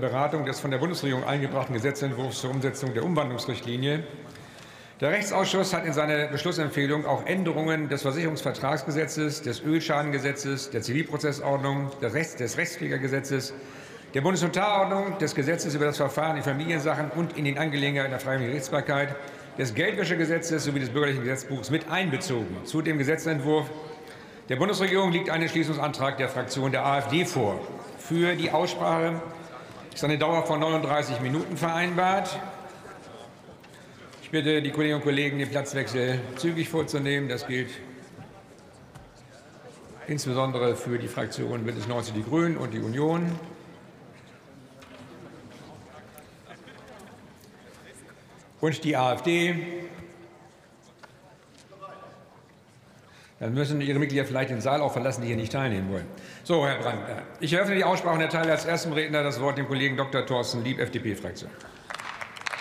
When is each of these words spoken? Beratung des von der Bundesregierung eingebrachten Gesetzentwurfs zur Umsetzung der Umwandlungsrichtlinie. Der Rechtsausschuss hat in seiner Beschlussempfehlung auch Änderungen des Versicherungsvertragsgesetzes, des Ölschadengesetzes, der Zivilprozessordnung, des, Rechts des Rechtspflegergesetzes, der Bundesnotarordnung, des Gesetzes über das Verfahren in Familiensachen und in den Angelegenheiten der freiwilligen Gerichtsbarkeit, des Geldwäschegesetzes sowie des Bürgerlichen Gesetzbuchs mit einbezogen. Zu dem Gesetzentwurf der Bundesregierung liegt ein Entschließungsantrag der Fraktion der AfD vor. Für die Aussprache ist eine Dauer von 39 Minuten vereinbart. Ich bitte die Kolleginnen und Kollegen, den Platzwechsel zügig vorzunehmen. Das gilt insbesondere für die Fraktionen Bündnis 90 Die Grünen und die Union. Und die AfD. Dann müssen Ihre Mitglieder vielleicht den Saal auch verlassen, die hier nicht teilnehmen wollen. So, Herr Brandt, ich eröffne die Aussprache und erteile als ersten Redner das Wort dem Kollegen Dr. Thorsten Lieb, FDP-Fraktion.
Beratung 0.00 0.44
des 0.46 0.58
von 0.60 0.70
der 0.70 0.78
Bundesregierung 0.78 1.24
eingebrachten 1.24 1.74
Gesetzentwurfs 1.74 2.40
zur 2.40 2.50
Umsetzung 2.50 2.94
der 2.94 3.04
Umwandlungsrichtlinie. 3.04 4.04
Der 5.00 5.10
Rechtsausschuss 5.10 5.72
hat 5.72 5.84
in 5.84 5.92
seiner 5.92 6.26
Beschlussempfehlung 6.26 7.06
auch 7.06 7.24
Änderungen 7.26 7.88
des 7.88 8.02
Versicherungsvertragsgesetzes, 8.02 9.42
des 9.42 9.62
Ölschadengesetzes, 9.62 10.70
der 10.70 10.82
Zivilprozessordnung, 10.82 11.90
des, 12.02 12.14
Rechts 12.14 12.36
des 12.36 12.56
Rechtspflegergesetzes, 12.56 13.54
der 14.14 14.20
Bundesnotarordnung, 14.22 15.18
des 15.18 15.34
Gesetzes 15.34 15.74
über 15.74 15.84
das 15.84 15.96
Verfahren 15.96 16.36
in 16.36 16.42
Familiensachen 16.42 17.10
und 17.12 17.36
in 17.38 17.44
den 17.44 17.58
Angelegenheiten 17.58 18.10
der 18.10 18.20
freiwilligen 18.20 18.52
Gerichtsbarkeit, 18.52 19.14
des 19.58 19.74
Geldwäschegesetzes 19.74 20.64
sowie 20.64 20.80
des 20.80 20.90
Bürgerlichen 20.90 21.22
Gesetzbuchs 21.22 21.70
mit 21.70 21.90
einbezogen. 21.90 22.64
Zu 22.64 22.82
dem 22.82 22.98
Gesetzentwurf 22.98 23.70
der 24.50 24.56
Bundesregierung 24.56 25.12
liegt 25.12 25.30
ein 25.30 25.42
Entschließungsantrag 25.42 26.16
der 26.16 26.28
Fraktion 26.28 26.72
der 26.72 26.84
AfD 26.84 27.24
vor. 27.24 27.60
Für 27.98 28.34
die 28.34 28.50
Aussprache 28.50 29.22
ist 29.94 30.04
eine 30.04 30.18
Dauer 30.18 30.46
von 30.46 30.60
39 30.60 31.20
Minuten 31.20 31.56
vereinbart. 31.56 32.38
Ich 34.22 34.30
bitte 34.30 34.62
die 34.62 34.70
Kolleginnen 34.70 35.00
und 35.00 35.04
Kollegen, 35.04 35.38
den 35.38 35.48
Platzwechsel 35.50 36.20
zügig 36.36 36.68
vorzunehmen. 36.68 37.28
Das 37.28 37.46
gilt 37.46 37.70
insbesondere 40.06 40.76
für 40.76 40.98
die 40.98 41.08
Fraktionen 41.08 41.64
Bündnis 41.64 41.88
90 41.88 42.14
Die 42.14 42.22
Grünen 42.22 42.56
und 42.56 42.72
die 42.72 42.78
Union. 42.78 43.30
Und 48.60 48.84
die 48.84 48.96
AfD. 48.96 49.56
Dann 53.40 53.54
müssen 53.54 53.80
Ihre 53.80 53.98
Mitglieder 53.98 54.26
vielleicht 54.26 54.50
den 54.50 54.60
Saal 54.60 54.82
auch 54.82 54.92
verlassen, 54.92 55.22
die 55.22 55.28
hier 55.28 55.36
nicht 55.36 55.52
teilnehmen 55.52 55.90
wollen. 55.90 56.04
So, 56.44 56.66
Herr 56.66 56.76
Brandt, 56.76 57.00
ich 57.40 57.50
eröffne 57.54 57.74
die 57.74 57.84
Aussprache 57.84 58.14
und 58.14 58.20
erteile 58.20 58.52
als 58.52 58.66
ersten 58.66 58.92
Redner 58.92 59.22
das 59.22 59.40
Wort 59.40 59.56
dem 59.56 59.66
Kollegen 59.66 59.96
Dr. 59.96 60.26
Thorsten 60.26 60.62
Lieb, 60.62 60.78
FDP-Fraktion. 60.78 61.50